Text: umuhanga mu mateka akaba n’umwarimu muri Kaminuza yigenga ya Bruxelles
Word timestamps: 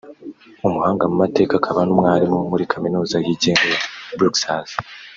umuhanga 0.65 1.03
mu 1.09 1.15
mateka 1.23 1.53
akaba 1.57 1.79
n’umwarimu 1.83 2.39
muri 2.51 2.63
Kaminuza 2.71 3.15
yigenga 3.25 3.65
ya 3.71 3.81
Bruxelles 4.17 4.71